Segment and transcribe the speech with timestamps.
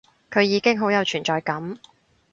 [0.31, 1.77] 佢已經好有存在感